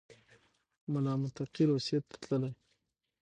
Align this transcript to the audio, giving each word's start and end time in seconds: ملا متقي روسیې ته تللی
ملا 0.91 1.13
متقي 1.21 1.63
روسیې 1.71 1.99
ته 2.07 2.15
تللی 2.23 2.51